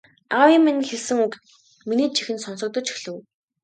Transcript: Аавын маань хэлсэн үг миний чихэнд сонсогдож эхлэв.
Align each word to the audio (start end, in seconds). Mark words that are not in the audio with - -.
Аавын 0.39 0.61
маань 0.63 0.87
хэлсэн 0.89 1.17
үг 1.25 1.33
миний 1.87 2.09
чихэнд 2.15 2.43
сонсогдож 2.45 2.85
эхлэв. 2.93 3.15